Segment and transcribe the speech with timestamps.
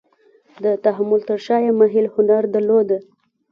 [0.63, 2.89] د تحمل تر شا یې محیل هنر درلود.